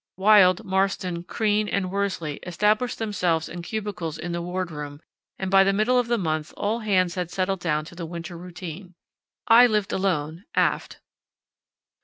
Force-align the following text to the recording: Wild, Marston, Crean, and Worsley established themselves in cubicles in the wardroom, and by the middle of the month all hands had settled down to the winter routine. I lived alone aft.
Wild, 0.17 0.63
Marston, 0.63 1.23
Crean, 1.25 1.67
and 1.69 1.91
Worsley 1.91 2.37
established 2.37 2.97
themselves 2.97 3.47
in 3.47 3.61
cubicles 3.61 4.17
in 4.17 4.31
the 4.31 4.41
wardroom, 4.41 4.99
and 5.37 5.51
by 5.51 5.63
the 5.63 5.73
middle 5.73 5.99
of 5.99 6.07
the 6.07 6.17
month 6.17 6.51
all 6.57 6.79
hands 6.79 7.13
had 7.13 7.29
settled 7.29 7.59
down 7.59 7.85
to 7.85 7.93
the 7.93 8.07
winter 8.07 8.35
routine. 8.35 8.95
I 9.47 9.67
lived 9.67 9.93
alone 9.93 10.45
aft. 10.55 11.01